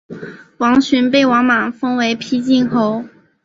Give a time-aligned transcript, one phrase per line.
[0.57, 3.05] 王寻被王莽封为丕进侯。